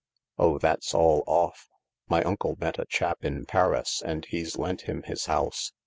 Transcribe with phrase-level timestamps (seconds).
[0.39, 1.69] "Oh, that's all off.
[2.09, 5.73] My uncle met a chap in Paris, and he's lent him his house.